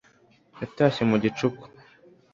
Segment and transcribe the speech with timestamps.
[0.61, 1.63] Yatashye mu gicuku